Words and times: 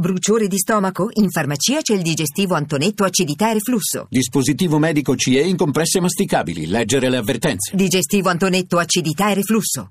Bruciore 0.00 0.46
di 0.46 0.58
stomaco? 0.58 1.08
In 1.14 1.28
farmacia 1.28 1.80
c'è 1.80 1.92
il 1.92 2.02
digestivo 2.02 2.54
Antonetto 2.54 3.02
acidità 3.02 3.50
e 3.50 3.54
reflusso. 3.54 4.06
Dispositivo 4.08 4.78
medico 4.78 5.16
CE 5.16 5.40
in 5.40 5.56
compresse 5.56 5.98
masticabili. 5.98 6.68
Leggere 6.68 7.10
le 7.10 7.16
avvertenze. 7.16 7.74
Digestivo 7.74 8.28
Antonetto 8.28 8.78
acidità 8.78 9.32
e 9.32 9.34
reflusso. 9.34 9.90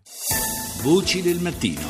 Voci 0.82 1.22
del 1.22 1.42
mattino. 1.42 1.82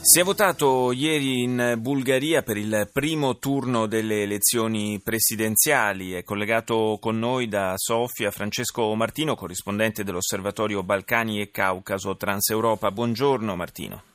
Si 0.00 0.20
è 0.20 0.22
votato 0.22 0.90
ieri 0.90 1.42
in 1.42 1.76
Bulgaria 1.80 2.40
per 2.40 2.56
il 2.56 2.88
primo 2.90 3.36
turno 3.36 3.86
delle 3.86 4.22
elezioni 4.22 5.02
presidenziali. 5.04 6.12
È 6.12 6.24
collegato 6.24 6.96
con 6.98 7.18
noi 7.18 7.46
da 7.46 7.74
Sofia 7.76 8.30
Francesco 8.30 8.94
Martino, 8.94 9.34
corrispondente 9.34 10.02
dell'Osservatorio 10.02 10.82
Balcani 10.82 11.42
e 11.42 11.50
Caucaso 11.50 12.16
Transeuropa. 12.16 12.90
Buongiorno 12.90 13.54
Martino. 13.54 14.07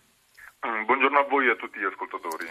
Buongiorno 0.64 1.20
a 1.20 1.24
voi 1.24 1.48
e 1.48 1.52
a 1.52 1.56
tutti 1.56 1.78
gli 1.78 1.84
ascoltatori. 1.84 2.48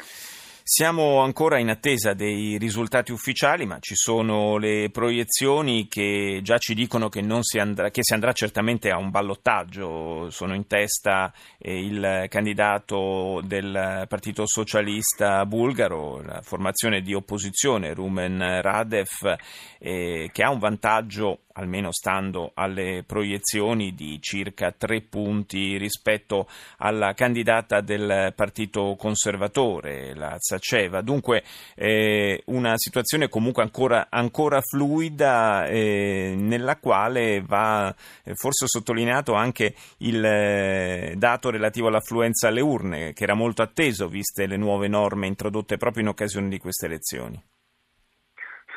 Siamo 0.75 1.18
ancora 1.18 1.59
in 1.59 1.68
attesa 1.68 2.14
dei 2.14 2.57
risultati 2.57 3.13
ufficiali, 3.13 3.67
ma 3.67 3.79
ci 3.79 3.94
sono 3.94 4.57
le 4.57 4.89
proiezioni 4.90 5.86
che 5.86 6.40
già 6.43 6.57
ci 6.57 6.72
dicono 6.72 7.11
che, 7.11 7.22
si 7.40 7.58
andrà, 7.58 7.90
che 7.90 8.00
si 8.03 8.14
andrà 8.14 8.32
certamente 8.32 8.89
a 8.89 8.96
un 8.96 9.11
ballottaggio. 9.11 10.30
Sono 10.30 10.54
in 10.54 10.66
testa 10.66 11.30
eh, 11.58 11.79
il 11.79 12.25
candidato 12.30 13.43
del 13.44 14.07
Partito 14.08 14.46
Socialista 14.46 15.44
bulgaro, 15.44 16.22
la 16.22 16.40
formazione 16.40 17.02
di 17.02 17.13
opposizione 17.13 17.93
Rumen 17.93 18.63
Radev, 18.63 19.36
eh, 19.79 20.30
che 20.32 20.43
ha 20.43 20.49
un 20.49 20.58
vantaggio 20.58 21.41
almeno 21.54 21.93
stando 21.93 22.52
alle 22.54 23.04
proiezioni 23.07 23.94
di 23.94 24.18
circa 24.21 24.72
tre 24.72 25.02
punti 25.02 25.77
rispetto 25.77 26.49
alla 26.79 27.13
candidata 27.13 27.80
del 27.80 28.32
Partito 28.35 28.94
Conservatore, 28.96 30.14
la 30.14 30.36
Zaceva. 30.62 31.02
Dunque 31.02 31.43
eh, 31.75 32.42
una 32.47 32.77
situazione 32.77 33.28
comunque 33.28 33.62
ancora, 33.62 34.06
ancora 34.08 34.60
fluida 34.60 35.66
eh, 35.66 36.34
nella 36.38 36.77
quale 36.77 37.42
va 37.44 37.92
eh, 38.24 38.34
forse 38.34 38.66
sottolineato 38.69 39.34
anche 39.34 39.74
il 39.98 40.24
eh, 40.24 41.14
dato 41.16 41.50
relativo 41.50 41.88
all'affluenza 41.88 42.48
alle 42.48 42.60
urne, 42.60 43.12
che 43.12 43.24
era 43.24 43.34
molto 43.34 43.62
atteso 43.62 44.06
viste 44.06 44.46
le 44.46 44.56
nuove 44.56 44.86
norme 44.86 45.27
introdotte 45.27 45.77
proprio 45.77 46.04
in 46.04 46.08
occasione 46.08 46.48
di 46.48 46.58
queste 46.58 46.86
elezioni. 46.86 47.42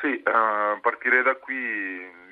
Sì, 0.00 0.08
uh, 0.08 0.80
partirei 0.80 1.22
da 1.22 1.36
qui. 1.36 1.54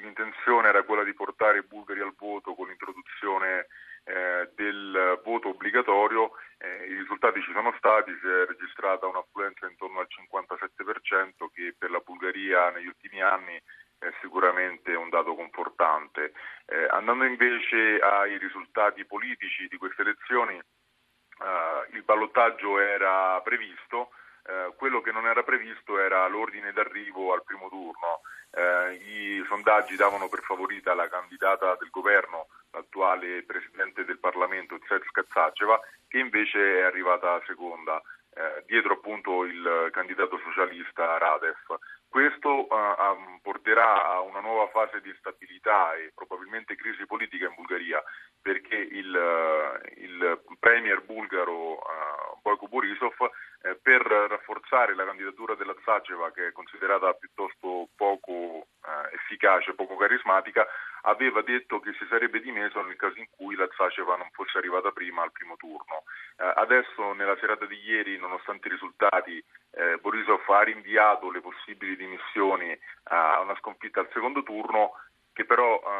L'intenzione 0.02 0.68
era 0.68 0.82
quella 0.82 1.02
di 1.02 1.14
portare 1.14 1.58
i 1.58 1.64
bulgari 1.66 2.00
al 2.00 2.12
voto 2.16 2.54
con 2.54 2.68
l'introduzione 2.68 3.66
eh, 4.04 4.50
del 4.54 5.20
voto 5.24 5.48
obbligatorio, 5.48 6.32
eh, 6.58 6.86
i 6.86 6.94
risultati 6.94 7.40
ci 7.42 7.52
sono 7.52 7.74
stati, 7.78 8.16
si 8.20 8.26
è 8.26 8.46
registrata 8.46 9.06
un'affluenza 9.06 9.66
intorno 9.66 10.00
al 10.00 10.08
57% 10.08 11.48
che 11.52 11.74
per 11.76 11.90
la 11.90 12.02
Bulgaria 12.04 12.70
negli 12.70 12.86
ultimi 12.86 13.20
anni 13.22 13.60
è 13.98 14.12
sicuramente 14.20 14.94
un 14.94 15.08
dato 15.08 15.34
confortante. 15.34 16.32
Eh, 16.66 16.86
andando 16.90 17.24
invece 17.24 17.98
ai 17.98 18.36
risultati 18.38 19.04
politici 19.06 19.66
di 19.68 19.76
queste 19.78 20.02
elezioni, 20.02 20.56
eh, 20.56 21.96
il 21.96 22.02
ballottaggio 22.02 22.78
era 22.78 23.40
previsto, 23.42 24.10
eh, 24.44 24.74
quello 24.76 25.00
che 25.00 25.12
non 25.12 25.26
era 25.26 25.42
previsto 25.42 25.98
era 25.98 26.26
l'ordine 26.28 26.72
d'arrivo 26.72 27.32
al 27.32 27.44
primo 27.44 27.68
turno. 27.68 28.20
I 28.56 29.44
sondaggi 29.48 29.96
davano 29.96 30.28
per 30.28 30.42
favorita 30.42 30.94
la 30.94 31.08
candidata 31.08 31.74
del 31.74 31.90
governo, 31.90 32.46
l'attuale 32.74 33.42
presidente 33.44 34.04
del 34.04 34.18
Parlamento, 34.18 34.78
Tsetska 34.78 35.24
Zaceva, 35.32 35.80
che 36.08 36.18
invece 36.18 36.80
è 36.80 36.82
arrivata 36.82 37.40
seconda, 37.46 38.02
eh, 38.34 38.64
dietro 38.66 38.94
appunto 38.94 39.44
il 39.44 39.88
candidato 39.92 40.38
socialista 40.38 41.18
Radev. 41.18 41.78
Questo 42.08 42.68
uh, 42.72 43.40
porterà 43.42 44.06
a 44.06 44.20
una 44.20 44.38
nuova 44.38 44.68
fase 44.68 45.00
di 45.00 45.08
instabilità 45.08 45.94
e 45.94 46.12
probabilmente 46.14 46.76
crisi 46.76 47.04
politica 47.06 47.46
in 47.46 47.54
Bulgaria, 47.56 48.00
perché 48.40 48.76
il, 48.76 49.12
uh, 49.12 50.00
il 50.00 50.40
premier 50.60 51.02
bulgaro 51.02 51.72
uh, 51.72 52.38
Boyko 52.40 52.68
Borisov 52.68 53.16
eh, 53.62 53.74
per 53.80 54.02
rafforzare 54.02 54.94
la 54.94 55.06
candidatura 55.06 55.54
della 55.54 55.74
Zaceva, 55.84 56.30
che 56.30 56.48
è 56.48 56.52
considerata 56.52 57.14
piuttosto 57.14 57.88
poco 57.96 58.66
eh, 58.84 59.14
efficace, 59.14 59.74
poco 59.74 59.96
carismatica, 59.96 60.66
aveva 61.06 61.42
detto 61.42 61.80
che 61.80 61.92
si 61.98 62.06
sarebbe 62.08 62.40
dimesso 62.40 62.80
nel 62.82 62.96
caso 62.96 63.18
in 63.18 63.26
cui 63.30 63.54
la 63.56 63.68
Zaceva 63.76 64.16
non 64.16 64.28
fosse 64.32 64.58
arrivata 64.58 64.90
prima 64.90 65.22
al 65.22 65.32
primo 65.32 65.56
turno. 65.56 66.04
Eh, 66.36 66.52
adesso, 66.56 67.12
nella 67.12 67.36
serata 67.38 67.66
di 67.66 67.78
ieri, 67.84 68.18
nonostante 68.18 68.68
i 68.68 68.70
risultati, 68.70 69.42
eh, 69.72 69.96
Borisov 70.00 70.48
ha 70.48 70.62
rinviato 70.62 71.30
le 71.30 71.40
possibili 71.40 71.96
dimissioni 71.96 72.76
a 73.04 73.40
una 73.40 73.56
sconfitta 73.56 74.00
al 74.00 74.08
secondo 74.12 74.42
turno, 74.42 74.92
che 75.32 75.44
però 75.44 75.82
ehm, 75.84 75.93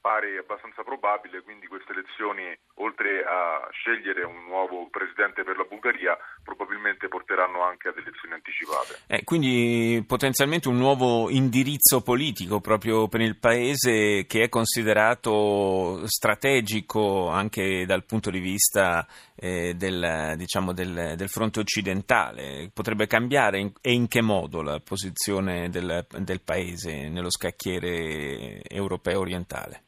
pare 0.00 0.38
abbastanza 0.38 0.82
probabile, 0.82 1.42
quindi 1.42 1.66
queste 1.66 1.92
elezioni, 1.92 2.56
oltre 2.76 3.22
a 3.22 3.68
scegliere 3.70 4.24
un 4.24 4.44
nuovo 4.44 4.88
presidente 4.90 5.44
per 5.44 5.56
la 5.56 5.64
Bulgaria, 5.64 6.16
probabilmente 6.42 7.08
porteranno 7.08 7.62
anche 7.62 7.88
ad 7.88 7.98
elezioni 7.98 8.34
anticipate. 8.34 9.00
Eh, 9.06 9.24
quindi 9.24 10.02
potenzialmente 10.06 10.68
un 10.68 10.76
nuovo 10.76 11.28
indirizzo 11.30 12.02
politico 12.02 12.60
proprio 12.60 13.08
per 13.08 13.20
il 13.20 13.36
paese 13.36 14.24
che 14.26 14.42
è 14.42 14.48
considerato 14.48 16.06
strategico 16.06 17.28
anche 17.28 17.84
dal 17.86 18.04
punto 18.04 18.30
di 18.30 18.40
vista 18.40 19.06
eh, 19.36 19.74
del, 19.74 20.34
diciamo 20.36 20.72
del, 20.72 21.14
del, 21.16 21.28
fronte 21.28 21.60
occidentale. 21.60 22.70
Potrebbe 22.72 23.06
cambiare 23.06 23.60
in, 23.60 23.72
e 23.80 23.92
in 23.92 24.08
che 24.08 24.22
modo 24.22 24.62
la 24.62 24.80
posizione 24.80 25.68
del, 25.68 26.06
del 26.18 26.40
paese 26.40 27.08
nello 27.08 27.30
scacchiere 27.30 28.62
europeo 28.62 29.20
orientale? 29.20 29.84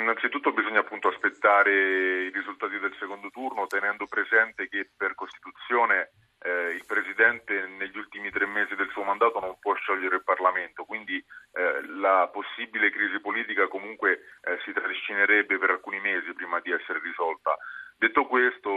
Innanzitutto 0.00 0.52
bisogna 0.52 0.80
appunto 0.80 1.08
aspettare 1.08 1.72
i 1.72 2.30
risultati 2.30 2.78
del 2.78 2.94
secondo 2.98 3.30
turno, 3.30 3.66
tenendo 3.66 4.06
presente 4.06 4.68
che 4.68 4.90
per 4.96 5.14
Costituzione 5.14 6.10
eh, 6.40 6.74
il 6.74 6.84
Presidente 6.86 7.66
negli 7.66 7.96
ultimi 7.96 8.30
tre 8.30 8.46
mesi 8.46 8.74
del 8.74 8.90
suo 8.90 9.02
mandato 9.02 9.40
non 9.40 9.58
può 9.58 9.74
sciogliere 9.74 10.16
il 10.16 10.24
Parlamento, 10.24 10.84
quindi 10.84 11.16
eh, 11.16 11.86
la 11.98 12.28
possibile 12.32 12.90
crisi 12.90 13.20
politica 13.20 13.68
comunque 13.68 14.20
eh, 14.42 14.58
si 14.64 14.72
trascinerebbe 14.72 15.58
per 15.58 15.70
alcuni 15.70 15.98
mesi 16.00 16.32
prima 16.34 16.60
di 16.60 16.72
essere 16.72 17.00
risolta. 17.02 17.56
Detto 17.96 18.26
questo, 18.26 18.70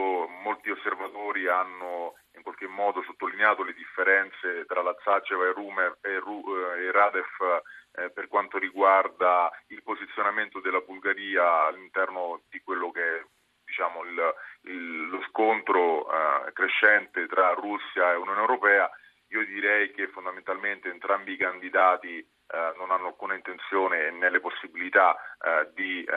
molti 0.43 0.69
osservatori 0.69 1.47
hanno 1.47 2.13
in 2.39 2.43
qualche 2.43 2.67
modo 2.67 3.03
sottolineato 3.03 3.63
le 3.63 3.73
differenze 3.73 4.65
tra 4.65 4.81
la 4.81 4.95
Zaceva 5.03 5.45
e, 5.45 5.53
Rumer, 5.53 5.97
e, 6.01 6.19
Ru, 6.19 6.43
eh, 6.47 6.85
e 6.85 6.91
Radev 6.91 7.61
eh, 7.91 8.09
per 8.11 8.27
quanto 8.27 8.57
riguarda 8.57 9.51
il 9.67 9.83
posizionamento 9.83 10.59
della 10.59 10.79
Bulgaria 10.79 11.65
all'interno 11.65 12.41
di 12.49 12.61
quello 12.61 12.91
che 12.91 13.01
è 13.01 13.25
diciamo, 13.65 14.03
il, 14.03 14.33
il, 14.61 15.09
lo 15.09 15.21
scontro 15.29 16.09
eh, 16.09 16.53
crescente 16.53 17.27
tra 17.27 17.53
Russia 17.53 18.11
e 18.11 18.15
Unione 18.15 18.39
Europea. 18.39 18.89
Io 19.27 19.45
direi 19.45 19.91
che 19.91 20.07
fondamentalmente 20.07 20.89
entrambi 20.89 21.33
i 21.33 21.37
candidati 21.37 22.25
eh, 22.51 22.73
non 22.77 22.91
hanno 22.91 23.07
alcuna 23.07 23.35
intenzione 23.35 24.09
né 24.11 24.29
le 24.29 24.39
possibilità 24.39 25.15
eh, 25.41 25.69
di 25.73 26.03
eh, 26.03 26.13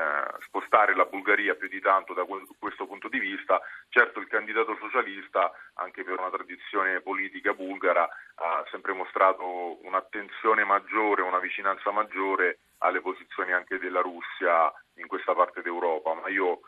spostare 0.47 0.95
la 0.95 1.05
Bulgaria 1.05 1.55
più 1.55 1.69
di 1.69 1.81
tanto 1.81 2.15
da 2.15 2.25
questo 2.59 2.87
punto 2.87 3.09
di 3.09 3.19
vista. 3.19 3.61
Certo 3.89 4.21
il 4.21 4.29
candidato 4.29 4.77
socialista, 4.77 5.53
anche 5.75 6.05
per 6.05 6.19
una 6.19 6.31
tradizione 6.31 7.01
politica 7.01 7.53
bulgara, 7.53 8.09
ha 8.37 8.65
sempre 8.71 8.93
mostrato 8.93 9.85
un'attenzione 9.85 10.65
maggiore, 10.65 11.23
una 11.23 11.39
vicinanza 11.39 11.91
maggiore 11.91 12.59
alle 12.79 13.01
posizioni 13.01 13.53
anche 13.53 13.79
della 13.79 14.01
Russia 14.01 14.73
in 14.95 15.07
questa 15.07 15.35
parte 15.35 15.63
d'Europa, 15.63 16.15
ma 16.15 16.29
io 16.29 16.61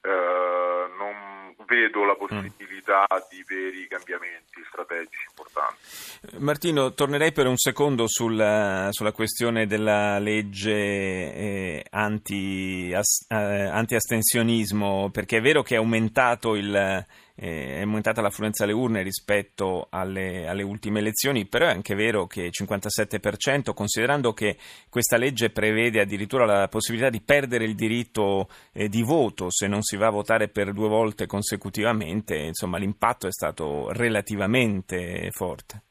eh, 0.00 0.88
non 0.98 1.54
vedo 1.66 2.04
la 2.04 2.14
possibilità 2.14 3.04
di 3.30 3.44
veri 3.46 3.86
cambiamenti 3.86 4.62
strategici 4.68 5.26
importanti. 5.28 6.38
Martino, 6.38 6.94
tornerei 6.94 7.32
per 7.32 7.46
un 7.46 7.56
secondo 7.56 8.06
sulla, 8.08 8.88
sulla 8.90 9.12
questione 9.12 9.66
della 9.66 10.18
legge 10.18 10.72
eh, 10.72 11.84
anti, 11.90 12.92
as, 12.94 13.26
eh, 13.28 13.34
anti-astensionismo, 13.34 15.10
perché 15.10 15.38
è 15.38 15.40
vero 15.40 15.62
che 15.62 15.74
è 15.74 15.78
aumentato 15.78 16.54
il 16.54 17.06
eh, 17.40 17.76
è 17.76 17.80
aumentata 17.82 18.20
l'affluenza 18.20 18.64
alle 18.64 18.72
urne 18.72 19.02
rispetto 19.02 19.86
alle, 19.90 20.48
alle, 20.48 20.64
ultime 20.64 20.98
elezioni, 20.98 21.46
però 21.46 21.66
è 21.66 21.70
anche 21.70 21.94
vero 21.94 22.26
che 22.26 22.42
il 22.42 22.52
57%, 22.52 23.72
considerando 23.72 24.32
che 24.32 24.56
questa 24.88 25.16
legge 25.16 25.50
prevede 25.50 26.00
addirittura 26.00 26.44
la 26.44 26.68
possibilità 26.68 27.10
di 27.10 27.20
perdere 27.20 27.64
il 27.64 27.74
diritto 27.74 28.48
eh, 28.72 28.88
di 28.88 29.02
voto 29.02 29.50
se 29.50 29.68
non 29.68 29.82
si 29.82 29.96
va 29.96 30.08
a 30.08 30.10
votare 30.10 30.48
per 30.48 30.72
due 30.72 30.88
volte 30.88 31.26
consecutivamente, 31.26 32.36
insomma 32.36 32.78
l'impatto 32.78 33.28
è 33.28 33.32
stato 33.32 33.92
relativamente 33.92 35.30
forte. 35.30 35.82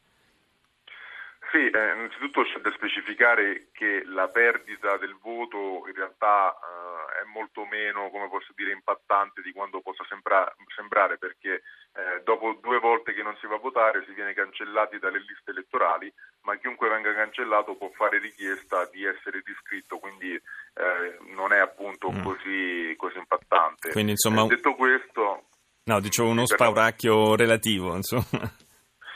Sì, 1.57 1.65
eh, 1.73 1.93
innanzitutto 1.95 2.43
c'è 2.43 2.59
da 2.61 2.69
specificare 2.69 3.69
che 3.71 4.03
la 4.05 4.27
perdita 4.27 4.95
del 4.97 5.17
voto 5.19 5.85
in 5.87 5.95
realtà 5.95 6.53
eh, 6.53 7.23
è 7.23 7.25
molto 7.33 7.65
meno, 7.65 8.11
come 8.11 8.29
posso 8.29 8.53
dire, 8.53 8.73
impattante 8.73 9.41
di 9.41 9.51
quanto 9.53 9.81
possa 9.81 10.05
sembra, 10.07 10.45
sembrare 10.75 11.17
perché 11.17 11.63
eh, 11.97 12.21
dopo 12.23 12.59
due 12.61 12.77
volte 12.77 13.11
che 13.11 13.23
non 13.23 13.35
si 13.41 13.47
va 13.47 13.55
a 13.55 13.59
votare 13.59 14.05
si 14.05 14.13
viene 14.13 14.35
cancellati 14.35 14.99
dalle 14.99 15.17
liste 15.17 15.49
elettorali, 15.49 16.13
ma 16.43 16.55
chiunque 16.57 16.89
venga 16.89 17.11
cancellato 17.15 17.73
può 17.73 17.89
fare 17.95 18.19
richiesta 18.19 18.85
di 18.93 19.03
essere 19.03 19.41
riscritto, 19.43 19.97
quindi 19.97 20.35
eh, 20.35 21.17
non 21.33 21.53
è 21.53 21.57
appunto 21.57 22.11
mm. 22.11 22.21
così, 22.21 22.93
così, 22.97 23.17
impattante. 23.17 23.89
Quindi, 23.89 24.11
insomma, 24.11 24.43
eh, 24.43 24.47
detto 24.49 24.75
questo... 24.75 25.45
No, 25.85 25.99
dicevo 26.01 26.29
uno 26.29 26.45
spauracchio 26.45 27.35
relativo, 27.35 27.95
insomma. 27.95 28.45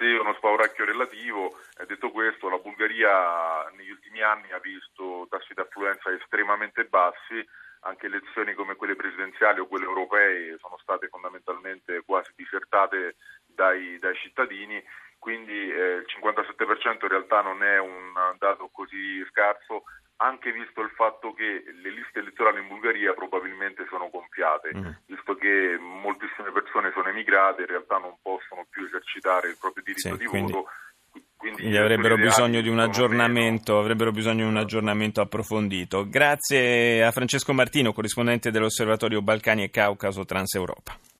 Sì, 0.01 0.07
uno 0.07 0.33
spauracchio 0.33 0.85
relativo. 0.85 1.50
Detto 1.91 2.09
questo, 2.09 2.47
la 2.47 2.57
Bulgaria 2.57 3.69
negli 3.75 3.91
ultimi 3.91 4.21
anni 4.21 4.49
ha 4.53 4.59
visto 4.59 5.27
tassi 5.29 5.53
di 5.53 5.59
affluenza 5.59 6.09
estremamente 6.09 6.85
bassi, 6.85 7.45
anche 7.81 8.05
elezioni 8.05 8.53
come 8.53 8.75
quelle 8.77 8.95
presidenziali 8.95 9.59
o 9.59 9.67
quelle 9.67 9.83
europee 9.83 10.57
sono 10.61 10.77
state 10.77 11.09
fondamentalmente 11.09 12.01
quasi 12.05 12.31
disertate 12.37 13.17
dai, 13.45 13.99
dai 13.99 14.15
cittadini, 14.15 14.81
quindi 15.19 15.51
eh, 15.51 15.95
il 15.95 16.05
57% 16.07 16.99
in 17.01 17.07
realtà 17.09 17.41
non 17.41 17.61
è 17.61 17.77
un 17.77 18.13
dato 18.37 18.69
così 18.71 19.21
scarso, 19.29 19.83
anche 20.23 20.53
visto 20.53 20.79
il 20.79 20.91
fatto 20.91 21.33
che 21.33 21.43
le 21.43 21.89
liste 21.89 22.19
elettorali 22.19 22.61
in 22.61 22.69
Bulgaria 22.69 23.11
probabilmente 23.11 23.85
sono 23.89 24.09
gonfiate, 24.09 24.71
mm. 24.73 24.87
visto 25.07 25.35
che 25.35 25.77
moltissime 25.77 26.53
persone 26.53 26.91
sono 26.93 27.09
emigrate, 27.09 27.63
in 27.63 27.67
realtà 27.67 27.97
non 27.97 28.15
possono 28.21 28.65
più 28.69 28.85
esercitare 28.85 29.49
il 29.49 29.57
proprio 29.59 29.83
diritto 29.83 30.15
sì, 30.15 30.17
di 30.17 30.25
quindi... 30.25 30.53
voto 30.53 30.69
quindi 31.53 31.77
avrebbero 31.77 32.15
bisogno 32.15 32.61
di 32.61 32.69
un 32.69 32.79
aggiornamento, 32.79 33.79
avrebbero 33.79 34.11
bisogno 34.11 34.45
di 34.45 34.49
un 34.49 34.57
aggiornamento 34.57 35.21
approfondito. 35.21 36.07
Grazie 36.07 37.03
a 37.03 37.11
Francesco 37.11 37.53
Martino, 37.53 37.93
corrispondente 37.93 38.51
dell'Osservatorio 38.51 39.21
Balcani 39.21 39.63
e 39.63 39.69
Caucaso 39.69 40.23
Transeuropa. 40.23 41.09